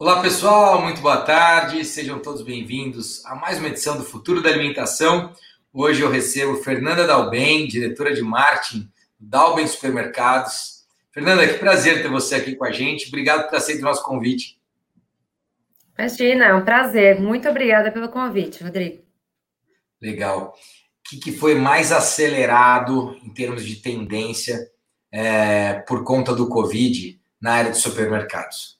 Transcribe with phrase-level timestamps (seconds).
[0.00, 4.48] Olá pessoal, muito boa tarde, sejam todos bem-vindos a mais uma edição do Futuro da
[4.48, 5.34] Alimentação.
[5.70, 10.86] Hoje eu recebo Fernanda Dalben, diretora de marketing Dalben Supermercados.
[11.12, 13.08] Fernanda, que prazer ter você aqui com a gente.
[13.08, 14.58] Obrigado por aceitar o nosso convite.
[15.98, 17.20] Imagina, é um prazer.
[17.20, 19.02] Muito obrigada pelo convite, Rodrigo.
[20.00, 20.54] Legal.
[20.54, 24.66] O que, que foi mais acelerado em termos de tendência
[25.12, 28.79] é, por conta do Covid na área de supermercados?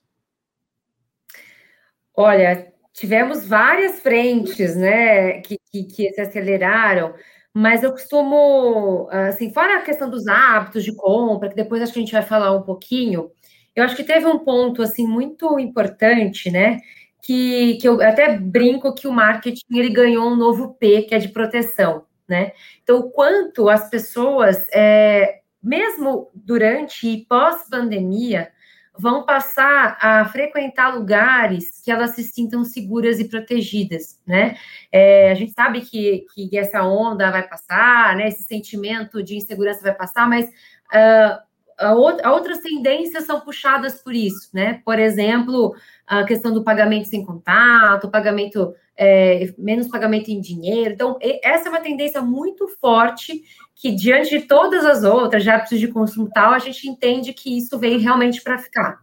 [2.22, 7.14] Olha, tivemos várias frentes, né, que, que, que, se aceleraram,
[7.54, 11.98] mas eu costumo, assim, fora a questão dos hábitos de compra, que depois acho que
[11.98, 13.30] a gente vai falar um pouquinho,
[13.74, 16.80] eu acho que teve um ponto, assim, muito importante, né,
[17.22, 21.18] que, que eu até brinco que o marketing, ele ganhou um novo P, que é
[21.18, 28.52] de proteção, né, então, o quanto as pessoas, é, mesmo durante e pós-pandemia,
[29.00, 34.56] vão passar a frequentar lugares que elas se sintam seguras e protegidas, né?
[34.92, 38.28] É, a gente sabe que, que essa onda vai passar, né?
[38.28, 41.38] Esse sentimento de insegurança vai passar, mas uh,
[41.78, 44.82] a, outra, outras tendências são puxadas por isso, né?
[44.84, 45.74] Por exemplo,
[46.06, 50.92] a questão do pagamento sem contato, pagamento é, menos pagamento em dinheiro.
[50.92, 53.42] Então, essa é uma tendência muito forte
[53.80, 57.56] que, diante de todas as outras, de hábitos de consumo tal, a gente entende que
[57.56, 59.00] isso veio realmente para ficar.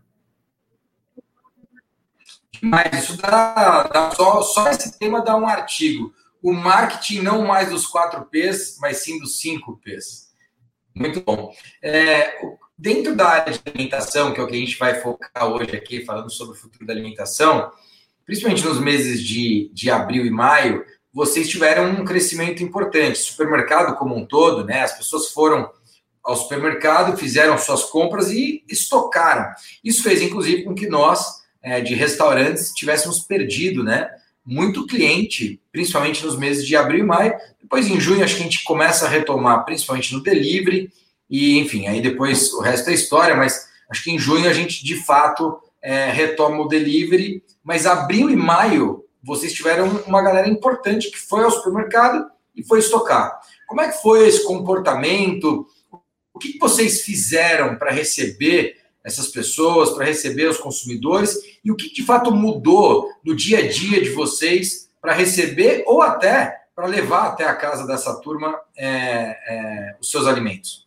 [2.61, 6.13] Mas isso dá, dá só, só esse tema dá um artigo.
[6.43, 10.27] O marketing não mais dos 4 P's, mas sim dos 5 P's.
[10.93, 11.51] Muito bom.
[11.81, 12.39] É,
[12.77, 16.05] dentro da área de alimentação, que é o que a gente vai focar hoje aqui,
[16.05, 17.71] falando sobre o futuro da alimentação,
[18.27, 20.85] principalmente nos meses de, de abril e maio,
[21.17, 23.17] vocês tiveram um crescimento importante.
[23.17, 24.83] Supermercado como um todo, né?
[24.83, 25.67] As pessoas foram
[26.23, 29.49] ao supermercado, fizeram suas compras e estocaram.
[29.83, 34.11] Isso fez, inclusive, com que nós, é, de restaurantes, tivéssemos perdido, né?
[34.45, 37.33] Muito cliente, principalmente nos meses de abril e maio.
[37.59, 40.91] Depois, em junho, acho que a gente começa a retomar, principalmente no delivery.
[41.27, 44.85] E, enfim, aí depois o resto é história, mas acho que em junho a gente,
[44.85, 51.11] de fato, é, retoma o delivery, mas abril e maio vocês tiveram uma galera importante
[51.11, 53.39] que foi ao supermercado e foi estocar.
[53.67, 55.67] Como é que foi esse comportamento?
[56.33, 61.35] O que vocês fizeram para receber essas pessoas, para receber os consumidores?
[61.63, 66.01] E o que de fato mudou no dia a dia de vocês para receber ou
[66.01, 70.86] até para levar até a casa dessa turma é, é, os seus alimentos?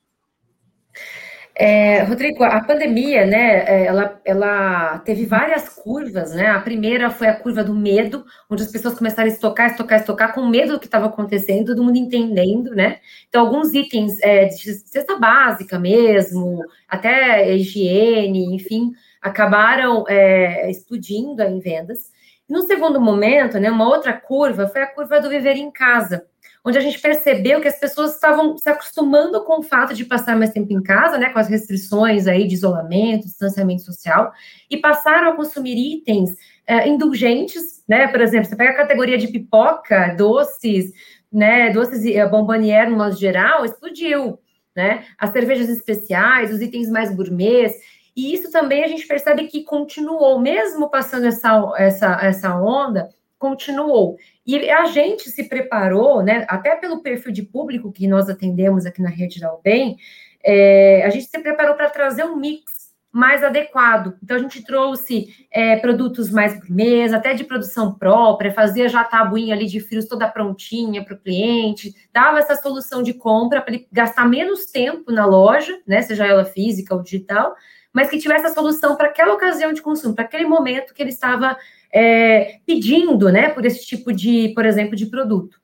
[1.63, 6.47] É, Rodrigo, a pandemia, né, é, ela, ela teve várias curvas, né?
[6.47, 10.33] A primeira foi a curva do medo, onde as pessoas começaram a estocar, estocar, estocar,
[10.33, 12.99] com medo do que estava acontecendo, todo mundo entendendo, né?
[13.29, 21.61] Então, alguns itens é, de cesta básica mesmo, até higiene, enfim, acabaram é, explodindo em
[21.61, 22.11] vendas.
[22.49, 26.25] No segundo momento, né, uma outra curva foi a curva do viver em casa,
[26.65, 30.37] onde a gente percebeu que as pessoas estavam se acostumando com o fato de passar
[30.37, 34.33] mais tempo em casa, né, com as restrições aí de isolamento, distanciamento social,
[34.71, 36.31] e passaram a consumir itens
[36.67, 40.93] é, indulgentes, né, por exemplo, você pega a categoria de pipoca, doces,
[41.33, 44.39] né, doces e bombonier no modo geral, explodiu,
[44.77, 47.75] né, as cervejas especiais, os itens mais gourmets,
[48.15, 53.09] e isso também a gente percebe que continuou, mesmo passando essa, essa, essa onda,
[53.41, 54.19] continuou.
[54.47, 59.01] E a gente se preparou, né, até pelo perfil de público que nós atendemos aqui
[59.01, 59.97] na rede da UBEM,
[60.45, 64.15] é, a gente se preparou para trazer um mix mais adequado.
[64.23, 69.05] Então, a gente trouxe é, produtos mais gourmets, até de produção própria, fazia já a
[69.05, 73.75] tabuinha ali de frios toda prontinha para o cliente, dava essa solução de compra para
[73.75, 77.55] ele gastar menos tempo na loja, né, seja ela física ou digital,
[77.93, 81.11] mas que tivesse a solução para aquela ocasião de consumo, para aquele momento que ele
[81.11, 81.57] estava
[81.93, 85.61] é, pedindo, né, por esse tipo de, por exemplo, de produto.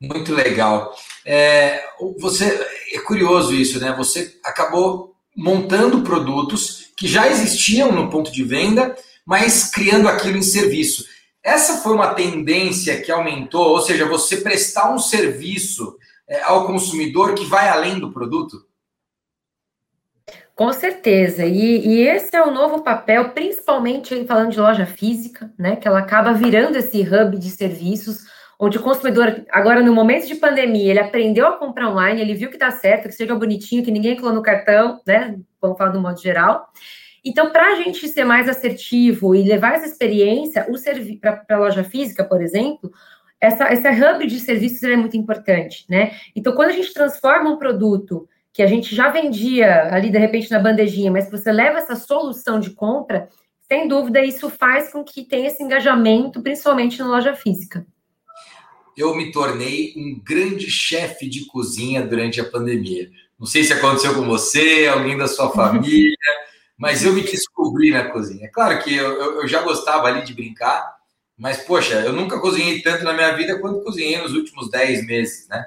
[0.00, 0.94] Muito legal.
[1.26, 1.82] É,
[2.20, 2.46] você
[2.94, 3.92] é curioso isso, né?
[3.96, 8.94] Você acabou montando produtos que já existiam no ponto de venda,
[9.26, 11.04] mas criando aquilo em serviço.
[11.42, 15.96] Essa foi uma tendência que aumentou, ou seja, você prestar um serviço
[16.28, 18.67] é, ao consumidor que vai além do produto?
[20.58, 25.76] Com certeza, e, e, esse é o novo papel, principalmente falando de loja física, né?
[25.76, 28.24] Que ela acaba virando esse hub de serviços,
[28.58, 32.50] onde o consumidor, agora no momento de pandemia, ele aprendeu a comprar online, ele viu
[32.50, 35.38] que dá certo, que seja bonitinho, que ninguém clona no cartão, né?
[35.62, 36.66] Vamos falar do modo geral.
[37.24, 40.66] Então, para a gente ser mais assertivo e levar essa experiência
[41.20, 42.90] para a loja física, por exemplo,
[43.40, 46.16] essa, essa hub de serviços é muito importante, né?
[46.34, 48.28] Então, quando a gente transforma um produto
[48.58, 51.94] que a gente já vendia ali de repente na bandejinha, mas que você leva essa
[51.94, 53.28] solução de compra,
[53.68, 57.86] sem dúvida isso faz com que tenha esse engajamento, principalmente na loja física.
[58.96, 63.08] Eu me tornei um grande chefe de cozinha durante a pandemia.
[63.38, 66.16] Não sei se aconteceu com você, alguém da sua família,
[66.76, 68.46] mas eu me descobri na cozinha.
[68.46, 70.96] É claro que eu, eu, já gostava ali de brincar,
[71.38, 75.46] mas, poxa, eu nunca cozinhei tanto na minha vida quanto cozinhei nos últimos 10 meses,
[75.46, 75.64] né?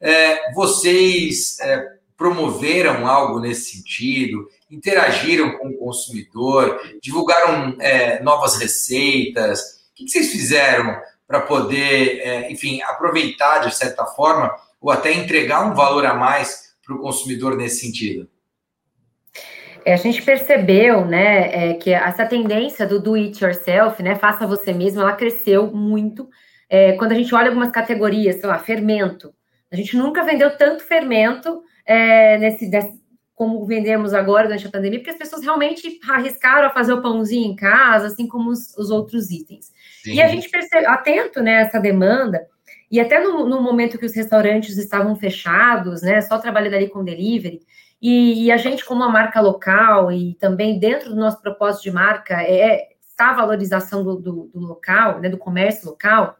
[0.00, 9.84] É, vocês é, promoveram algo nesse sentido, interagiram com o consumidor, divulgaram é, novas receitas.
[9.90, 10.96] O que vocês fizeram
[11.26, 16.74] para poder, é, enfim, aproveitar de certa forma ou até entregar um valor a mais
[16.84, 18.28] para o consumidor nesse sentido?
[19.84, 24.46] É, a gente percebeu, né, é, que essa tendência do do it yourself, né, faça
[24.46, 26.28] você mesmo, ela cresceu muito.
[26.70, 29.34] É, quando a gente olha algumas categorias, sei lá, fermento,
[29.70, 33.00] a gente nunca vendeu tanto fermento é, nesse, desse,
[33.34, 37.52] como vendemos agora durante a pandemia, porque as pessoas realmente arriscaram a fazer o pãozinho
[37.52, 39.72] em casa, assim como os, os outros itens.
[40.02, 40.14] Sim.
[40.14, 42.46] E a gente percebe, atento né, a essa demanda,
[42.90, 47.04] e até no, no, momento que os restaurantes estavam fechados, né, só trabalhando ali com
[47.04, 47.60] delivery,
[48.00, 51.90] e, e, a gente, como uma marca local, e também dentro do nosso propósito de
[51.90, 56.36] marca, é está a valorização do, do, do local, né, do comércio local,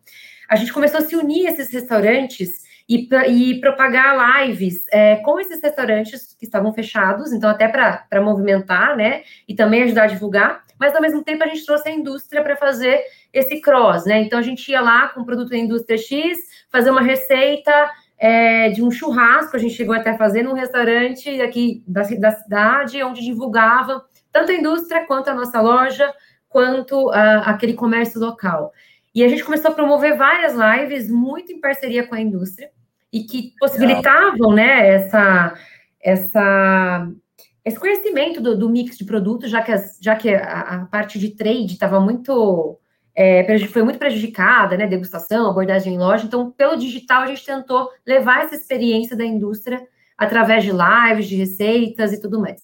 [0.49, 5.41] a gente começou a se unir a esses restaurantes e, e propagar lives é, com
[5.41, 10.65] esses restaurantes que estavam fechados, então até para movimentar, né, e também ajudar a divulgar,
[10.79, 13.01] mas ao mesmo tempo a gente trouxe a indústria para fazer
[13.33, 16.39] esse cross, né, então a gente ia lá com o produto da indústria X,
[16.71, 21.41] fazer uma receita é, de um churrasco, a gente chegou até a fazer num restaurante
[21.41, 26.13] aqui da, da cidade, onde divulgava tanto a indústria quanto a nossa loja,
[26.49, 28.73] quanto a, aquele comércio local.
[29.15, 32.71] E a gente começou a promover várias lives, muito em parceria com a indústria,
[33.13, 35.55] e que possibilitavam, né, essa,
[36.03, 37.09] essa,
[37.65, 41.17] esse conhecimento do, do mix de produtos, já que, as, já que a, a parte
[41.17, 42.77] de trade estava muito,
[43.15, 47.89] é, foi muito prejudicada, né, degustação, abordagem em loja, então, pelo digital, a gente tentou
[48.05, 49.87] levar essa experiência da indústria
[50.19, 52.61] através de lives, de receitas e tudo mais.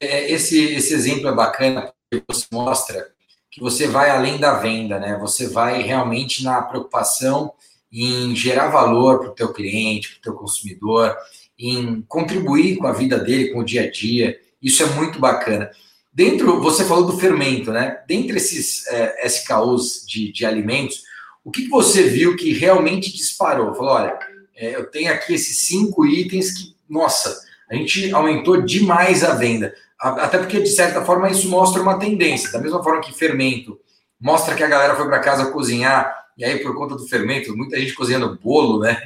[0.00, 3.13] É, esse, esse exemplo é bacana, porque você mostra
[3.54, 5.16] que você vai além da venda, né?
[5.20, 7.52] Você vai realmente na preocupação
[7.90, 11.16] em gerar valor para o teu cliente, para o teu consumidor,
[11.56, 14.36] em contribuir com a vida dele, com o dia a dia.
[14.60, 15.70] Isso é muito bacana.
[16.12, 18.02] Dentro, você falou do fermento, né?
[18.08, 21.04] Dentre esses é, SKUs de, de alimentos,
[21.44, 23.72] o que, que você viu que realmente disparou?
[23.76, 24.18] Falou, olha,
[24.56, 27.40] é, eu tenho aqui esses cinco itens que, nossa,
[27.70, 29.74] a gente aumentou demais a venda.
[29.98, 32.52] Até porque, de certa forma, isso mostra uma tendência.
[32.52, 33.78] Da mesma forma que fermento
[34.20, 37.78] mostra que a galera foi para casa cozinhar, e aí, por conta do fermento, muita
[37.78, 39.00] gente cozinhando bolo, né?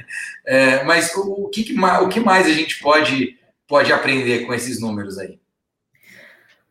[0.45, 4.81] É, mas o, o, que, o que mais a gente pode, pode aprender com esses
[4.81, 5.39] números aí?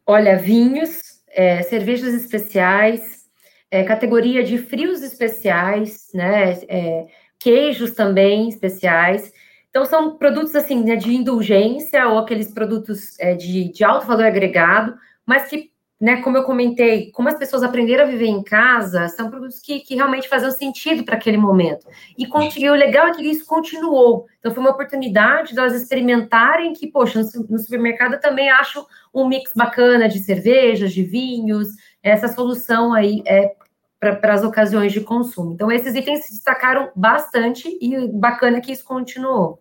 [0.04, 3.26] Olha, vinhos, é, cervejas especiais,
[3.70, 6.58] é, categoria de frios especiais, né?
[6.68, 7.06] É,
[7.38, 9.32] queijos também especiais.
[9.70, 14.24] Então, são produtos assim, né, de indulgência ou aqueles produtos é, de, de alto valor
[14.24, 14.94] agregado,
[15.26, 15.70] mas que,
[16.00, 19.80] né, como eu comentei, como as pessoas aprenderam a viver em casa, são produtos que,
[19.80, 21.86] que realmente faziam sentido para aquele momento.
[22.16, 24.26] E, e, o legal é que isso continuou.
[24.38, 28.86] Então, foi uma oportunidade de elas experimentarem que, poxa, no, no supermercado eu também acho
[29.12, 31.68] um mix bacana de cervejas, de vinhos,
[32.02, 33.54] essa solução aí é
[34.00, 35.52] para as ocasiões de consumo.
[35.52, 39.60] Então, esses itens se destacaram bastante e bacana que isso continuou.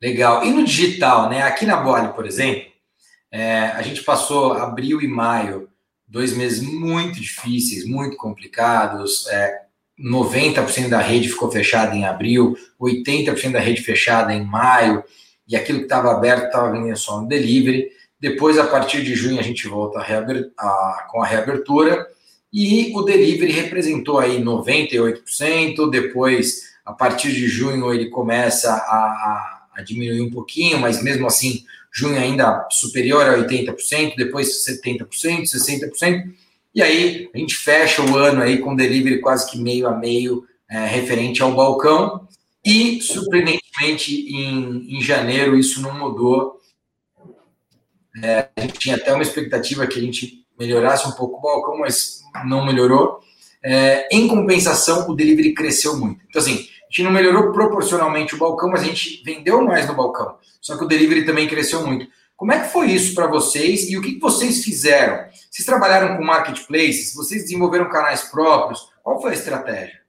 [0.00, 0.44] Legal.
[0.44, 1.42] E no digital, né?
[1.42, 2.70] Aqui na Bole, por exemplo,
[3.30, 5.68] é, a gente passou abril e maio,
[6.06, 9.26] dois meses muito difíceis, muito complicados.
[9.28, 9.62] É,
[9.98, 15.04] 90% da rede ficou fechada em abril, 80% da rede fechada em maio,
[15.46, 17.90] e aquilo que estava aberto estava vendendo só no delivery.
[18.18, 22.06] Depois, a partir de junho, a gente volta a a, com a reabertura
[22.52, 29.82] e o delivery representou aí 98%, depois, a partir de junho, ele começa a, a,
[29.82, 36.32] diminuir um pouquinho, mas mesmo assim, junho ainda superior a 80%, depois 70%, 60%,
[36.74, 40.44] e aí a gente fecha o ano aí com delivery quase que meio a meio
[40.68, 42.28] é, referente ao balcão,
[42.64, 46.60] e surpreendentemente em, em janeiro isso não mudou.
[48.22, 51.78] É, a gente tinha até uma expectativa que a gente melhorasse um pouco o balcão,
[51.78, 53.20] mas não melhorou.
[53.62, 56.20] É, em compensação, o delivery cresceu muito.
[56.28, 59.94] Então, assim, a gente não melhorou proporcionalmente o balcão, mas a gente vendeu mais no
[59.94, 60.36] balcão.
[60.60, 62.06] Só que o delivery também cresceu muito.
[62.36, 65.24] Como é que foi isso para vocês e o que, vocês fizeram?
[65.50, 67.14] Vocês trabalharam com marketplaces?
[67.14, 68.90] Vocês desenvolveram canais próprios?
[69.02, 70.00] Qual foi a estratégia?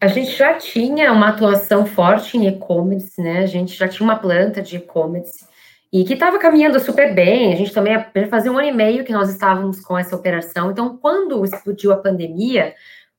[0.00, 3.40] A gente já tinha uma atuação forte em e-commerce, né?
[3.40, 5.44] A gente já tinha uma planta de e-commerce
[5.92, 7.52] e que estava caminhando super bem.
[7.52, 7.96] A gente também
[8.28, 10.70] fazia um ano e meio que nós estávamos com essa operação.
[10.70, 12.74] Então, quando explodiu a pandemia,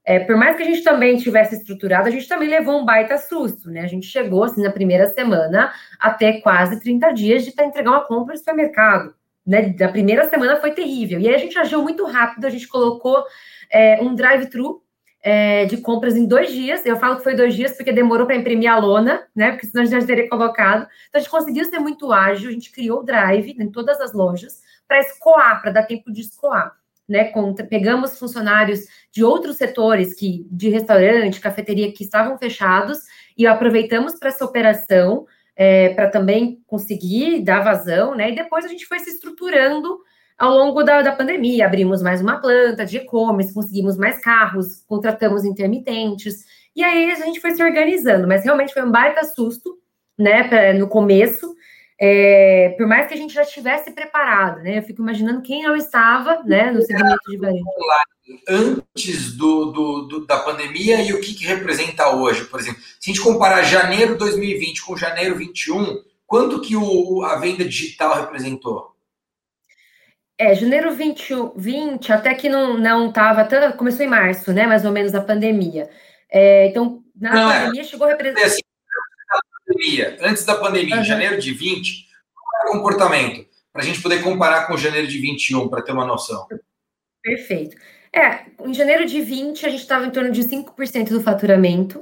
[0.05, 3.17] é, por mais que a gente também tivesse estruturado, a gente também levou um baita
[3.17, 3.81] susto, né?
[3.81, 8.33] A gente chegou, assim, na primeira semana, até quase 30 dias de entregar uma compra
[8.33, 9.13] no supermercado.
[9.45, 9.69] Né?
[9.69, 11.19] Da primeira semana foi terrível.
[11.19, 13.23] E aí a gente agiu muito rápido, a gente colocou
[13.69, 14.81] é, um drive-thru
[15.21, 16.85] é, de compras em dois dias.
[16.85, 19.51] Eu falo que foi dois dias porque demorou para imprimir a lona, né?
[19.51, 20.87] Porque senão a gente já teria colocado.
[21.09, 24.13] Então a gente conseguiu ser muito ágil, a gente criou o drive em todas as
[24.13, 26.75] lojas para escoar, para dar tempo de escoar.
[27.09, 27.29] Né,
[27.69, 32.99] pegamos funcionários de outros setores que de restaurante, cafeteria que estavam fechados
[33.37, 38.31] e aproveitamos para essa operação é, para também conseguir dar vazão, né?
[38.31, 39.99] E depois a gente foi se estruturando
[40.41, 45.45] ao longo da, da pandemia, abrimos mais uma planta de e-commerce, conseguimos mais carros, contratamos
[45.45, 46.43] intermitentes,
[46.75, 49.77] e aí a gente foi se organizando, mas realmente foi um baita susto,
[50.17, 51.55] né, pra, no começo,
[51.99, 55.75] é, por mais que a gente já estivesse preparado, né, eu fico imaginando quem não
[55.75, 57.63] estava, né, no segmento de varejo.
[58.49, 63.11] Antes do, do, do, da pandemia e o que, que representa hoje, por exemplo, se
[63.11, 68.90] a gente comparar janeiro 2020 com janeiro 21, quanto que o, a venda digital representou?
[70.41, 74.65] É, janeiro 20, 20 até que não não estava, começou em março, né?
[74.65, 75.87] Mais ou menos a pandemia.
[76.31, 77.59] É, então, na não, é.
[77.59, 77.83] pandemia é.
[77.83, 78.47] chegou a representar.
[78.47, 81.01] Assim, antes da pandemia, antes da pandemia uhum.
[81.01, 83.45] em janeiro de 20, qual era o comportamento?
[83.71, 86.47] Para a gente poder comparar com janeiro de 21, para ter uma noção.
[87.21, 87.77] Perfeito.
[88.11, 91.99] É, em janeiro de 20, a gente estava em torno de 5% do faturamento.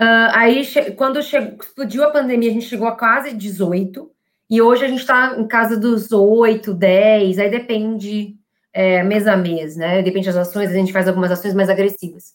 [0.00, 4.13] Uh, aí, quando chegou, explodiu a pandemia, a gente chegou a quase 18%.
[4.50, 8.36] E hoje a gente está em casa dos 8, 10, aí depende
[8.72, 10.02] é, mês a mês, né?
[10.02, 12.34] Depende das ações, a gente faz algumas ações mais agressivas.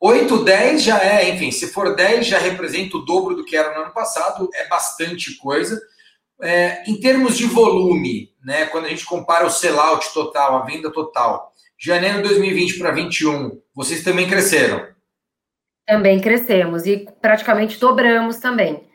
[0.00, 3.74] 8, 10 já é, enfim, se for 10 já representa o dobro do que era
[3.74, 5.80] no ano passado, é bastante coisa.
[6.42, 10.92] É, em termos de volume, né, quando a gente compara o sellout total, a venda
[10.92, 14.86] total, janeiro de 2020 para 2021, vocês também cresceram?
[15.86, 18.85] Também crescemos e praticamente dobramos também.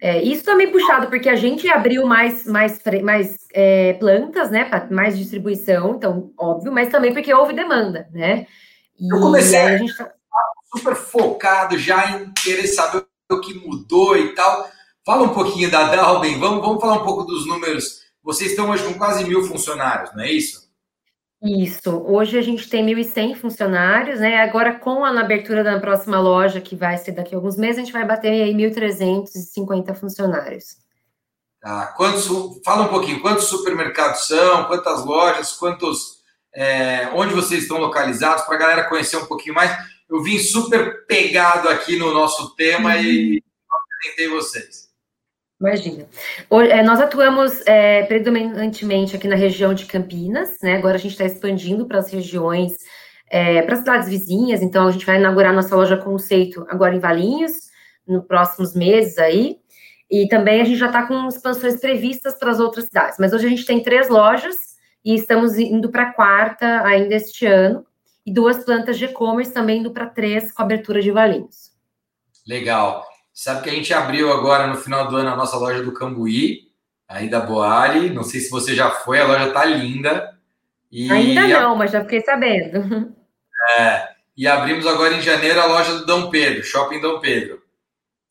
[0.00, 4.68] É, isso também puxado, porque a gente abriu mais, mais, mais é, plantas, né?
[4.90, 8.46] Mais distribuição, então, óbvio, mas também porque houve demanda, né?
[8.98, 10.10] E Eu comecei a gente tá...
[10.74, 14.68] super focado, já em querer saber o que mudou e tal.
[15.04, 18.00] Fala um pouquinho da Dalben, vamos, vamos falar um pouco dos números.
[18.22, 20.65] Vocês estão hoje com quase mil funcionários, não é isso?
[21.46, 22.02] Isso.
[22.06, 24.42] Hoje a gente tem 1.100 funcionários, né?
[24.42, 27.80] Agora, com a abertura da próxima loja, que vai ser daqui a alguns meses, a
[27.84, 30.76] gente vai bater aí 1.350 funcionários.
[31.60, 31.86] Tá.
[31.96, 32.26] Quantos,
[32.64, 36.16] fala um pouquinho, quantos supermercados são, quantas lojas, quantos.
[36.52, 39.70] É, onde vocês estão localizados, para a galera conhecer um pouquinho mais.
[40.08, 43.02] Eu vim super pegado aqui no nosso tema uhum.
[43.02, 44.85] e apresentei vocês.
[45.60, 46.06] Imagina.
[46.70, 50.76] É, nós atuamos é, predominantemente aqui na região de Campinas, né?
[50.76, 52.72] Agora a gente está expandindo para as regiões,
[53.30, 57.00] é, para as cidades vizinhas, então a gente vai inaugurar nossa loja conceito agora em
[57.00, 57.52] Valinhos,
[58.06, 59.56] nos próximos meses aí.
[60.10, 63.16] E também a gente já está com expansões previstas para as outras cidades.
[63.18, 64.54] Mas hoje a gente tem três lojas
[65.04, 67.84] e estamos indo para a quarta ainda este ano.
[68.24, 71.72] E duas plantas de e-commerce também indo para três com abertura de Valinhos.
[72.46, 73.04] Legal.
[73.36, 76.70] Sabe que a gente abriu agora no final do ano a nossa loja do Cambuí,
[77.06, 78.08] aí da Boari.
[78.08, 80.34] Não sei se você já foi, a loja tá linda.
[80.90, 83.14] E Ainda não, mas já fiquei sabendo.
[83.78, 87.60] É, e abrimos agora em janeiro a loja do Dom Pedro, Shopping Dom Pedro.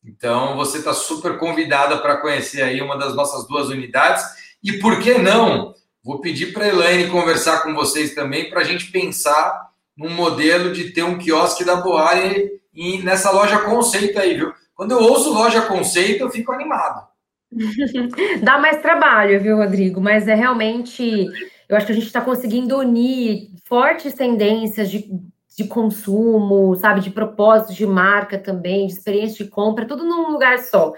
[0.02, 4.24] Então você está super convidada para conhecer aí uma das nossas duas unidades.
[4.62, 5.74] E por que não?
[6.02, 10.72] Vou pedir para a Elaine conversar com vocês também para a gente pensar num modelo
[10.72, 12.62] de ter um quiosque da Boari
[13.02, 14.54] nessa loja conceito aí, viu?
[14.76, 17.08] Quando eu ouço loja conceito, eu fico animado.
[18.44, 20.00] Dá mais trabalho, viu, Rodrigo?
[20.00, 21.26] Mas é realmente.
[21.66, 25.10] Eu acho que a gente está conseguindo unir fortes tendências de,
[25.56, 30.58] de consumo, sabe, de propósito de marca também, de experiência de compra, tudo num lugar
[30.58, 30.92] só.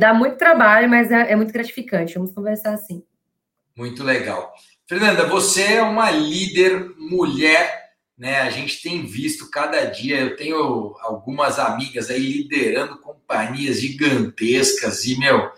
[0.00, 2.14] Dá muito trabalho, mas é, é muito gratificante.
[2.14, 3.02] Vamos conversar assim.
[3.76, 4.52] Muito legal.
[4.88, 7.87] Fernanda, você é uma líder mulher
[8.18, 8.40] né?
[8.40, 15.16] A gente tem visto cada dia, eu tenho algumas amigas aí liderando companhias gigantescas e,
[15.18, 15.50] meu,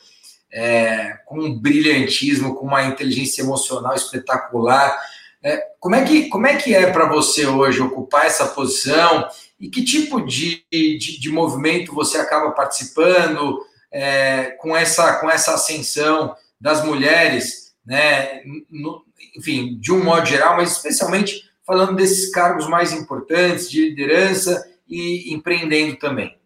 [0.52, 5.00] é, com um brilhantismo, com uma inteligência emocional espetacular.
[5.42, 9.26] É, como, é que, como é que é para você hoje ocupar essa posição
[9.58, 13.58] e que tipo de, de, de movimento você acaba participando
[13.90, 18.42] é, com, essa, com essa ascensão das mulheres, né?
[18.70, 19.02] No,
[19.36, 25.32] enfim, de um modo geral, mas especialmente falando desses cargos mais importantes de liderança e
[25.32, 26.36] empreendendo também.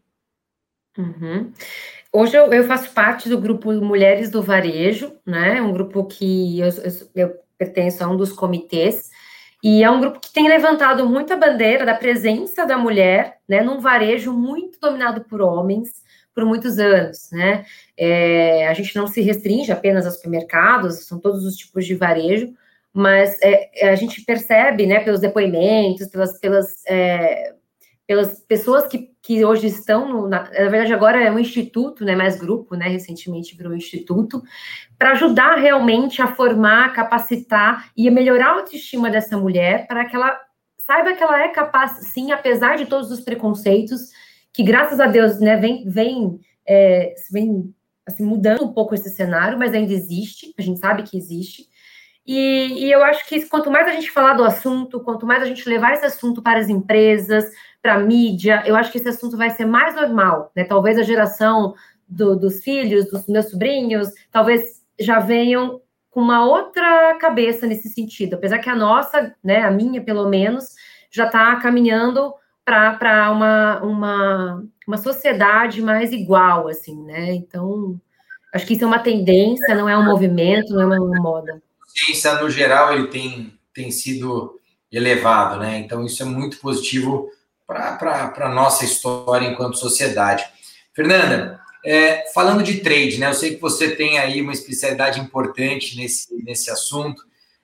[0.99, 1.51] Uhum.
[2.13, 5.63] Hoje eu, eu, faço parte do grupo Mulheres do Varejo, né?
[5.63, 9.11] Um grupo que eu, eu, eu pertenço a um dos comitês,
[9.63, 13.81] e é um grupo que tem levantado muita bandeira da presença da mulher, né, num
[13.81, 16.05] varejo muito dominado por homens
[16.35, 17.65] por muitos anos, né?
[17.97, 22.53] É, a gente não se restringe apenas aos supermercados, são todos os tipos de varejo,
[22.95, 27.53] mas é, a gente percebe, né, pelos depoimentos, pelas, pelas, é,
[28.07, 32.15] pelas pessoas que, que hoje estão, no, na, na, verdade agora é um instituto, né,
[32.15, 34.41] mais grupo, né, recentemente virou um instituto,
[34.97, 40.41] para ajudar realmente a formar, capacitar e melhorar a autoestima dessa mulher, para que ela
[40.79, 44.11] saiba que ela é capaz, sim, apesar de todos os preconceitos,
[44.53, 47.75] que graças a Deus, né, vem, vem, é, vem
[48.07, 51.67] assim, mudando um pouco esse cenário, mas ainda existe, a gente sabe que existe,
[52.27, 55.47] e, e, eu acho que quanto mais a gente falar do assunto, quanto mais a
[55.47, 57.45] gente levar esse assunto para as empresas,
[57.83, 60.65] para a mídia, eu acho que esse assunto vai ser mais normal, né?
[60.65, 61.75] Talvez a geração
[62.09, 68.35] do, dos filhos, dos meus sobrinhos, talvez já venham com uma outra cabeça nesse sentido,
[68.35, 70.71] apesar que a nossa, né, a minha pelo menos,
[71.11, 72.33] já está caminhando
[72.65, 77.35] para uma, uma, uma sociedade mais igual, assim, né?
[77.35, 78.01] Então,
[78.55, 81.63] acho que isso é uma tendência, não é um movimento, não é uma moda
[81.95, 84.59] ciência, no geral, ele tem, tem sido
[84.91, 85.79] elevado, né?
[85.79, 87.29] Então, isso é muito positivo
[87.67, 90.45] para a nossa história enquanto sociedade.
[90.93, 93.29] Fernanda, é, falando de trade, né?
[93.29, 97.23] Eu sei que você tem aí uma especialidade importante nesse, nesse assunto.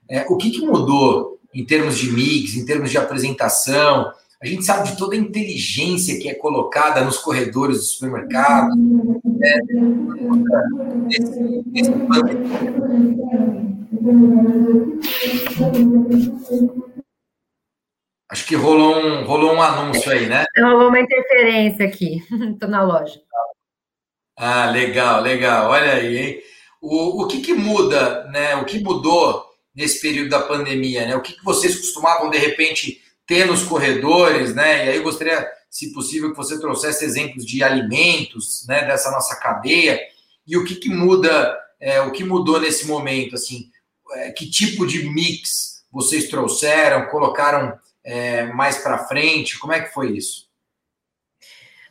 [0.09, 4.11] É, o que, que mudou em termos de mix, em termos de apresentação?
[4.41, 8.75] A gente sabe de toda a inteligência que é colocada nos corredores do supermercado.
[8.75, 9.59] Né?
[11.07, 11.91] Nesse, nesse
[18.29, 20.45] Acho que rolou um, rolou um anúncio aí, né?
[20.57, 22.23] Rolou uma interferência aqui.
[22.53, 23.19] Estou na loja.
[24.37, 25.69] Ah, legal, legal.
[25.69, 26.41] Olha aí, hein?
[26.81, 28.55] O, o que, que muda, né?
[28.55, 29.45] O que mudou
[29.75, 31.15] nesse período da pandemia, né?
[31.17, 34.85] O que, que vocês costumavam, de repente, ter nos corredores, né?
[34.85, 38.85] E aí eu gostaria, se possível, que você trouxesse exemplos de alimentos, né?
[38.85, 39.99] Dessa nossa cadeia.
[40.47, 43.69] E o que, que muda, é, o que mudou nesse momento, assim?
[44.13, 49.59] É, que tipo de mix vocês trouxeram, colocaram é, mais para frente?
[49.59, 50.49] Como é que foi isso?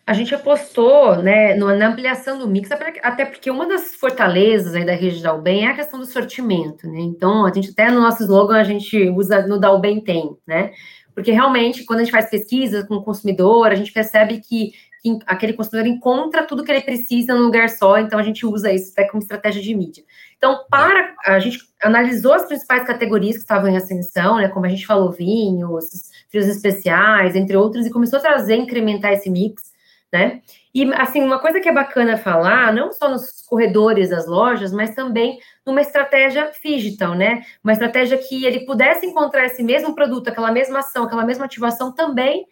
[0.06, 4.94] A gente apostou né, na ampliação do mix, até porque uma das fortalezas aí da
[4.94, 6.98] rede da Ubem é a questão do sortimento, né?
[6.98, 10.72] Então, a gente até no nosso slogan a gente usa no da Ubem tem, né?
[11.14, 15.18] Porque realmente, quando a gente faz pesquisa com o consumidor, a gente percebe que que
[15.26, 18.92] aquele consumidor encontra tudo que ele precisa num lugar só, então a gente usa isso
[18.92, 20.04] até como estratégia de mídia.
[20.40, 24.70] Então, para a gente analisou as principais categorias que estavam em ascensão, né, como a
[24.70, 25.84] gente falou, vinhos,
[26.30, 29.64] frios especiais, entre outros, e começou a trazer, incrementar esse mix,
[30.10, 30.40] né?
[30.74, 34.94] E assim, uma coisa que é bacana falar, não só nos corredores das lojas, mas
[34.94, 37.42] também numa estratégia digital, né?
[37.62, 41.92] Uma estratégia que ele pudesse encontrar esse mesmo produto, aquela mesma ação, aquela mesma ativação
[41.92, 42.46] também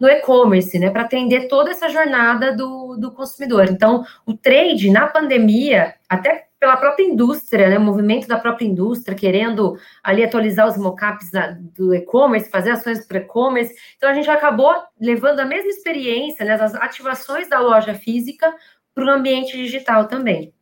[0.00, 3.66] no e-commerce, né, para atender toda essa jornada do, do consumidor.
[3.70, 9.14] Então, o trade na pandemia, até pela própria indústria, né, o movimento da própria indústria,
[9.14, 11.30] querendo ali atualizar os mockups
[11.76, 13.74] do e-commerce, fazer ações para e-commerce.
[13.98, 18.50] Então, a gente acabou levando a mesma experiência, né, das ativações da loja física
[18.94, 20.54] para o ambiente digital também.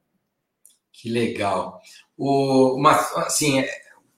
[0.93, 1.81] Que legal.
[2.19, 3.65] O, uma, assim,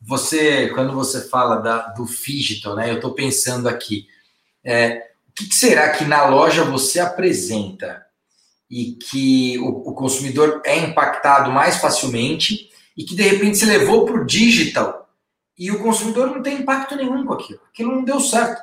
[0.01, 4.07] você, quando você fala da, do digital, né, eu estou pensando aqui,
[4.65, 8.04] é, o que será que na loja você apresenta
[8.75, 14.05] e que o, o consumidor é impactado mais facilmente e que de repente se levou
[14.05, 15.09] para o digital
[15.57, 18.61] e o consumidor não tem impacto nenhum com aquilo, aquilo não deu certo.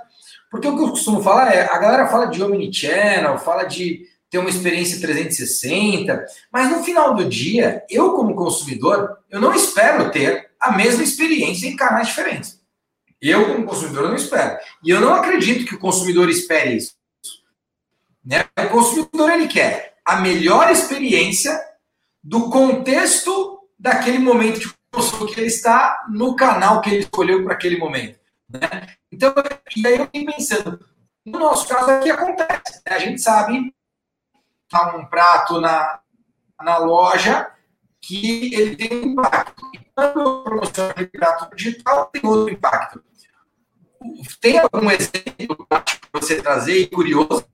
[0.50, 4.40] Porque o que eu costumo falar é, a galera fala de omnichannel, fala de ter
[4.40, 10.52] uma experiência 360, mas no final do dia, eu como consumidor, eu não espero ter
[10.60, 12.60] a mesma experiência em canais diferentes.
[13.22, 14.58] Eu, como consumidor, não espero.
[14.84, 16.96] E eu não acredito que o consumidor espere isso.
[18.26, 18.44] Né?
[18.58, 21.60] O consumidor ele quer a melhor experiência
[22.24, 27.54] do contexto daquele momento de consumo que ele está no canal que ele escolheu para
[27.54, 28.20] aquele momento.
[28.50, 28.96] Né?
[29.12, 29.34] Então,
[29.76, 30.80] e aí eu fiquei pensando,
[31.26, 32.82] no nosso caso aqui acontece.
[32.86, 32.96] Né?
[32.96, 33.74] A gente sabe
[34.70, 36.00] tá um prato na,
[36.62, 37.52] na loja
[38.02, 39.70] que ele tem impacto.
[39.74, 43.04] E quando eu promociono aquele prato digital, tem outro impacto.
[44.40, 47.46] Tem algum exemplo que você trazer e curioso?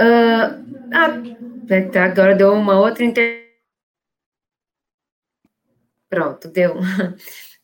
[0.00, 3.46] Uh, ah, agora deu uma outra inter...
[6.08, 6.76] Pronto, deu.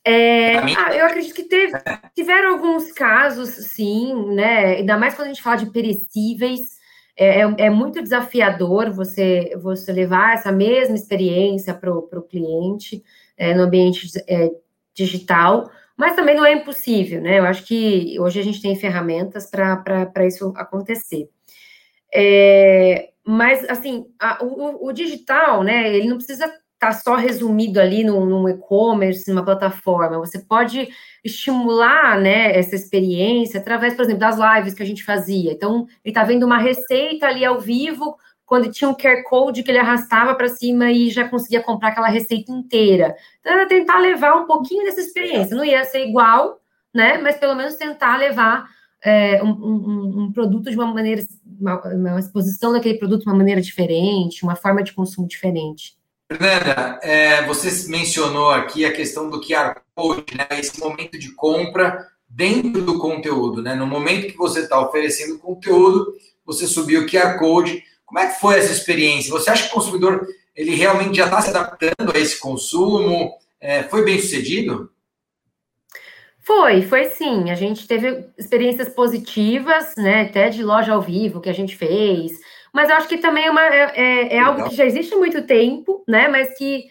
[0.05, 1.73] É, ah, eu acredito que teve,
[2.13, 4.79] tiveram alguns casos, sim, né?
[4.79, 6.77] Ainda mais quando a gente fala de perecíveis,
[7.17, 13.03] é, é, é muito desafiador você, você levar essa mesma experiência para o cliente
[13.37, 14.51] é, no ambiente é,
[14.95, 17.39] digital, mas também não é impossível, né?
[17.39, 21.29] Eu acho que hoje a gente tem ferramentas para isso acontecer.
[22.15, 27.81] É, mas, assim, a, o, o, digital, né, ele não precisa estar tá só resumido
[27.81, 30.19] ali no, no e-commerce, numa plataforma.
[30.19, 30.89] Você pode
[31.25, 35.53] estimular, né, essa experiência através, por exemplo, das lives que a gente fazia.
[35.53, 39.71] Então, ele está vendo uma receita ali ao vivo, quando tinha um QR Code que
[39.71, 43.17] ele arrastava para cima e já conseguia comprar aquela receita inteira.
[43.41, 45.57] Então, era tentar levar um pouquinho dessa experiência.
[45.57, 46.61] Não ia ser igual,
[46.93, 47.17] né?
[47.17, 48.69] Mas pelo menos tentar levar
[49.03, 51.23] é, um, um, um, produto de uma maneira,
[51.63, 55.97] uma, uma, exposição daquele produto de uma maneira diferente, uma forma de consumo diferente.
[56.31, 60.47] Fernanda, é, você mencionou aqui a questão do QR Code, né?
[60.59, 63.75] Esse momento de compra dentro do conteúdo, né?
[63.75, 68.41] No momento que você está oferecendo conteúdo, você subiu o QR Code como é que
[68.41, 69.31] foi essa experiência?
[69.31, 73.33] Você acha que o consumidor ele realmente já está se adaptando a esse consumo?
[73.59, 74.91] É, foi bem sucedido?
[76.43, 77.51] Foi, foi sim.
[77.51, 80.23] A gente teve experiências positivas, né?
[80.23, 82.33] Até de loja ao vivo que a gente fez.
[82.73, 85.19] Mas eu acho que também é, uma, é, é, é algo que já existe há
[85.19, 86.29] muito tempo, né?
[86.29, 86.85] Mas que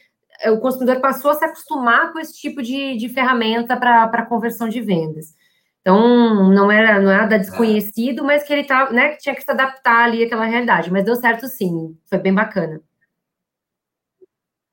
[0.50, 4.82] o consumidor passou a se acostumar com esse tipo de, de ferramenta para conversão de
[4.82, 5.36] vendas.
[5.82, 10.24] Então, não era nada desconhecido, mas que ele tá, né, tinha que se adaptar ali
[10.24, 10.92] àquela realidade.
[10.92, 12.80] Mas deu certo sim, foi bem bacana.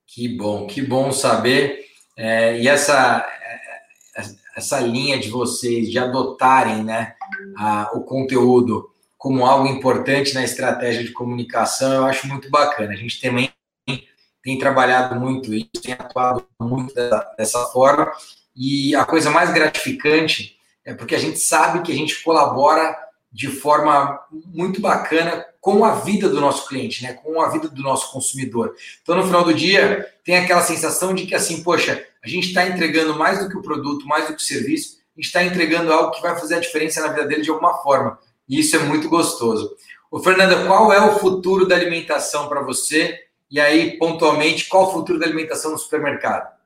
[0.07, 1.81] Que bom, que bom saber.
[2.17, 3.27] É, e essa,
[4.59, 7.15] essa linha de vocês de adotarem né,
[7.57, 12.93] a, o conteúdo como algo importante na estratégia de comunicação, eu acho muito bacana.
[12.93, 13.53] A gente também
[14.43, 18.11] tem trabalhado muito isso, tem atuado muito dessa, dessa forma.
[18.55, 22.97] E a coisa mais gratificante é porque a gente sabe que a gente colabora
[23.31, 27.13] de forma muito bacana com a vida do nosso cliente, né?
[27.13, 28.75] com a vida do nosso consumidor.
[29.03, 32.67] Então, no final do dia, tem aquela sensação de que, assim, poxa, a gente está
[32.67, 35.93] entregando mais do que o produto, mais do que o serviço, a gente está entregando
[35.93, 38.19] algo que vai fazer a diferença na vida dele de alguma forma.
[38.49, 39.77] E isso é muito gostoso.
[40.11, 43.19] O Fernanda, qual é o futuro da alimentação para você?
[43.51, 46.57] E aí, pontualmente, qual o futuro da alimentação no supermercado?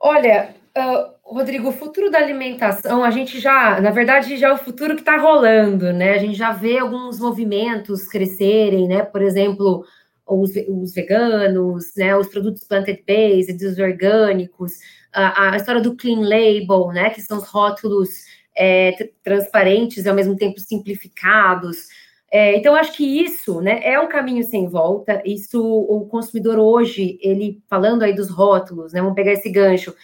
[0.00, 4.58] Olha, uh, Rodrigo, o futuro da alimentação, a gente já, na verdade, já é o
[4.58, 6.12] futuro que está rolando, né?
[6.14, 9.02] A gente já vê alguns movimentos crescerem, né?
[9.02, 9.84] Por exemplo,
[10.26, 12.16] os, os veganos, né?
[12.16, 14.72] Os produtos plant-based, os orgânicos,
[15.12, 17.10] a, a, história do clean label, né?
[17.10, 18.10] Que são os rótulos
[18.56, 21.88] é, transparentes e ao mesmo tempo simplificados.
[22.30, 25.22] É, então, acho que isso né, é um caminho sem volta.
[25.24, 29.00] Isso, o consumidor hoje, ele falando aí dos rótulos, né?
[29.00, 29.94] Vamos pegar esse gancho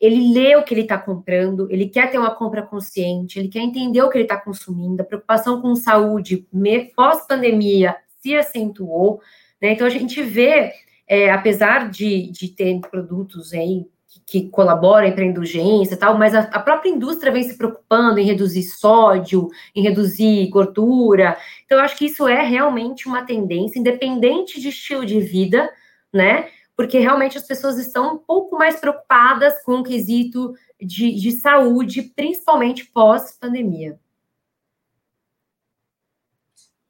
[0.00, 3.60] ele lê o que ele está comprando, ele quer ter uma compra consciente, ele quer
[3.60, 6.46] entender o que ele está consumindo, a preocupação com saúde
[6.96, 9.20] pós-pandemia se acentuou,
[9.60, 9.72] né?
[9.72, 10.72] Então a gente vê,
[11.06, 13.86] é, apesar de, de ter produtos aí
[14.26, 18.18] que, colaborem para a indulgência e tal, mas a, a, própria indústria vem se preocupando
[18.18, 21.36] em reduzir sódio, em reduzir gordura.
[21.64, 25.68] Então, eu acho que isso é realmente uma tendência, independente de estilo de vida,
[26.12, 26.48] né?
[26.80, 32.00] porque realmente as pessoas estão um pouco mais preocupadas com o quesito de, de saúde,
[32.00, 34.00] principalmente pós-pandemia.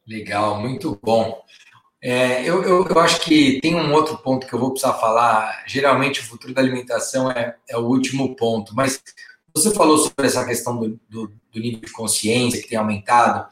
[0.07, 1.43] Legal, muito bom.
[2.03, 5.65] É, eu, eu, eu, acho que tem um outro ponto que eu vou precisar falar.
[5.67, 9.03] Geralmente, o futuro da alimentação é, é o último ponto, mas
[9.55, 13.47] você falou sobre essa questão do, do, do nível de consciência que tem aumentado,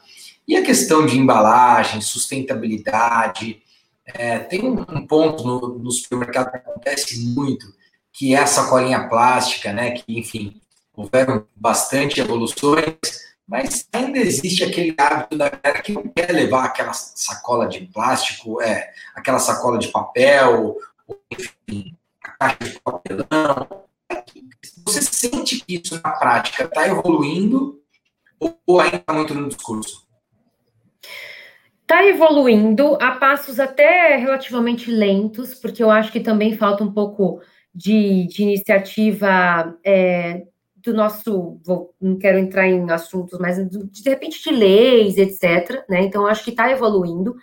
[0.47, 3.61] e a questão de embalagem, sustentabilidade,
[4.03, 7.67] é, tem um ponto no, no supermercado que acontece muito,
[8.11, 9.91] que é a sacolinha plástica, né?
[9.91, 10.59] Que, enfim,
[10.95, 12.95] houveram bastante evoluções,
[13.49, 18.61] mas ainda existe aquele hábito da galera que não quer levar aquela sacola de plástico,
[18.61, 23.67] é, aquela sacola de papel, ou, enfim, a caixa de papelão.
[24.85, 27.81] Você sente que isso na prática está evoluindo
[28.67, 30.07] ou ainda está muito no discurso?
[31.81, 37.41] Está evoluindo a passos até relativamente lentos, porque eu acho que também falta um pouco
[37.73, 40.43] de, de iniciativa é,
[40.83, 41.59] do nosso.
[41.65, 45.83] Vou, não quero entrar em assuntos, mas de, repente de leis, etc.
[45.89, 46.01] Né?
[46.01, 47.35] Então, acho que está evoluindo.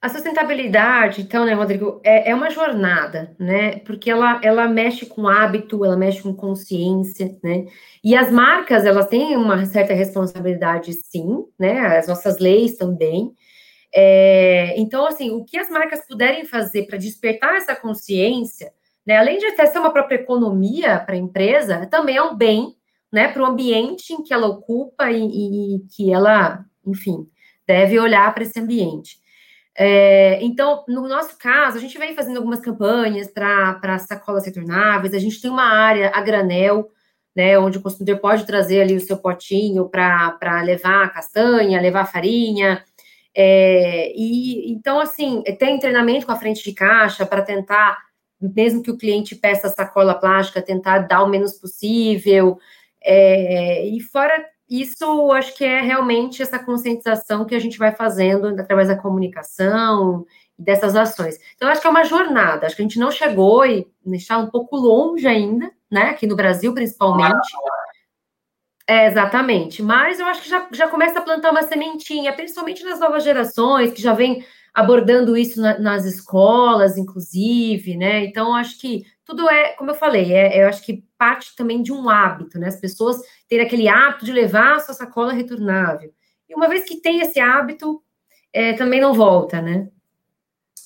[0.00, 3.78] A sustentabilidade, então, né, Rodrigo, é, é, uma jornada, né?
[3.86, 7.66] Porque ela, ela mexe com hábito, ela mexe com consciência, né?
[8.02, 11.98] E as marcas, elas têm uma certa responsabilidade, sim, né?
[11.98, 13.32] As nossas leis também.
[13.94, 18.72] É, então, assim, o que as marcas puderem fazer para despertar essa consciência,
[19.06, 19.16] Né?
[19.16, 22.76] Além de ser uma própria economia para a empresa, também é um bem
[23.12, 27.26] né, para o ambiente em que ela ocupa e, e que ela, enfim,
[27.66, 29.20] deve olhar para esse ambiente.
[29.76, 35.18] É, então, no nosso caso, a gente vem fazendo algumas campanhas para sacolas retornáveis, a
[35.18, 36.90] gente tem uma área a granel,
[37.34, 42.84] né, onde o consumidor pode trazer ali o seu potinho para levar castanha, levar farinha,
[43.34, 47.98] é, e então, assim, tem treinamento com a frente de caixa para tentar,
[48.54, 52.58] mesmo que o cliente peça sacola plástica, tentar dar o menos possível.
[53.02, 58.48] É, e fora isso, acho que é realmente essa conscientização que a gente vai fazendo
[58.58, 60.24] através da comunicação
[60.58, 61.38] e dessas ações.
[61.54, 64.48] Então, acho que é uma jornada, acho que a gente não chegou e está um
[64.48, 66.10] pouco longe ainda, né?
[66.10, 67.48] Aqui no Brasil, principalmente.
[68.86, 69.82] É, exatamente.
[69.82, 73.92] Mas eu acho que já, já começa a plantar uma sementinha, principalmente nas novas gerações,
[73.92, 78.24] que já vem abordando isso na, nas escolas, inclusive, né?
[78.24, 81.92] Então, acho que tudo é, como eu falei, é, eu acho que parte também de
[81.92, 82.68] um hábito, né?
[82.68, 83.16] As pessoas
[83.48, 86.12] terem aquele hábito de levar a sua sacola retornável.
[86.48, 88.02] E uma vez que tem esse hábito,
[88.52, 89.88] é, também não volta, né?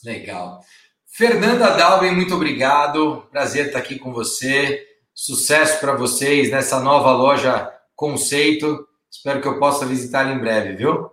[0.04, 0.60] Legal.
[1.06, 3.26] Fernanda Dalben, muito obrigado.
[3.30, 4.86] Prazer estar aqui com você.
[5.14, 8.86] Sucesso para vocês nessa nova loja conceito.
[9.10, 11.10] Espero que eu possa visitá-la em breve, viu?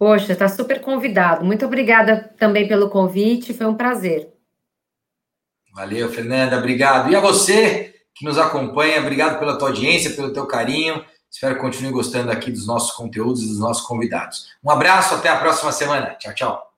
[0.00, 1.44] Poxa, está super convidado.
[1.44, 4.32] Muito obrigada também pelo convite, foi um prazer.
[5.74, 7.12] Valeu, Fernanda, obrigado.
[7.12, 11.04] E a você que nos acompanha, obrigado pela tua audiência, pelo teu carinho.
[11.30, 14.46] Espero que continue gostando aqui dos nossos conteúdos e dos nossos convidados.
[14.64, 16.16] Um abraço, até a próxima semana.
[16.18, 16.69] Tchau, tchau.